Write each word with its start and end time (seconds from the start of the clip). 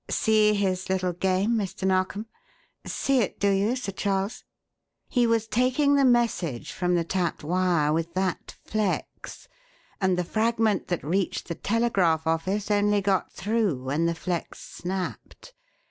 See 0.09 0.55
his 0.55 0.89
little 0.89 1.13
game, 1.13 1.51
Mr. 1.51 1.85
Narkom? 1.87 2.25
See 2.87 3.19
it, 3.19 3.39
do 3.39 3.49
you, 3.51 3.75
Sir 3.75 3.91
Charles? 3.91 4.43
He 5.07 5.27
was 5.27 5.45
taking 5.47 5.93
the 5.93 6.03
message 6.03 6.71
from 6.71 6.95
the 6.95 7.03
tapped 7.03 7.43
wire 7.43 7.93
with 7.93 8.15
that 8.15 8.55
flex, 8.65 9.47
and 10.01 10.17
the 10.17 10.23
fragment 10.23 10.87
that 10.87 11.03
reached 11.03 11.49
the 11.49 11.53
telegraph 11.53 12.25
office 12.25 12.71
only 12.71 13.01
got 13.01 13.31
through 13.31 13.83
when 13.83 14.07
the 14.07 14.15
flex 14.15 14.59
snapped. 14.59 15.53